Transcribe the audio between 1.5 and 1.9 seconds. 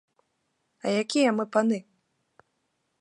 паны?